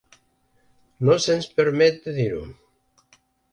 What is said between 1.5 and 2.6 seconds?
permet de dir-ho.